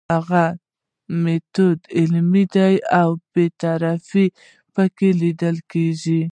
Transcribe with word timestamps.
د 0.03 0.03
هغه 0.15 0.43
میتود 1.23 1.79
علمي 1.97 2.43
دی 2.55 2.75
او 2.99 3.09
بې 3.33 3.45
طرفي 3.61 4.25
پکې 4.73 5.09
لیدل 5.21 5.57
کیږي. 5.71 6.21